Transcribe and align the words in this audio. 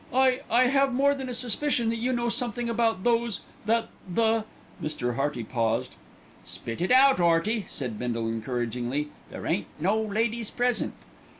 "I 0.11 0.39
I 0.49 0.63
have 0.63 0.91
more 0.95 1.13
than 1.13 1.29
a 1.29 1.33
suspicion 1.35 1.89
that 1.89 1.97
you 1.97 2.11
know 2.11 2.27
something 2.27 2.67
about 2.67 3.03
those 3.03 3.41
that 3.67 3.89
the" 4.11 4.45
Mr. 4.83 5.13
Hearty 5.13 5.43
paused. 5.43 5.93
"Spit 6.43 6.81
it 6.81 6.89
out, 6.89 7.19
'Earty," 7.19 7.65
said 7.67 7.99
Bindle 7.99 8.27
encouragingly. 8.27 9.09
"There 9.29 9.45
ain't 9.45 9.67
no 9.79 10.01
ladies 10.01 10.49
present." 10.49 10.95